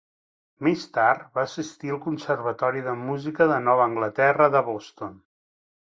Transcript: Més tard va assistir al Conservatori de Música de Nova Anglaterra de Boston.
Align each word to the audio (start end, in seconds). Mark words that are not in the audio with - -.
Més 0.67 0.85
tard 0.95 1.27
va 1.35 1.43
assistir 1.49 1.93
al 1.97 2.01
Conservatori 2.07 2.83
de 2.89 2.97
Música 3.05 3.49
de 3.55 3.63
Nova 3.69 3.89
Anglaterra 3.93 4.53
de 4.59 4.65
Boston. 4.73 5.19